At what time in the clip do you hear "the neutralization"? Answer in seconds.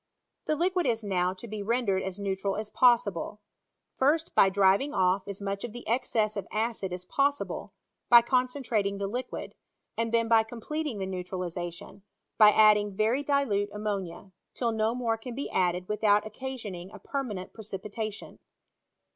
10.97-12.01